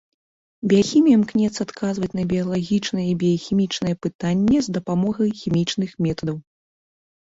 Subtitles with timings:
[0.69, 6.37] Біяхімія імкнецца адказваць на біялагічныя і біяхімічныя пытанне з дапамогай хімічных метадаў.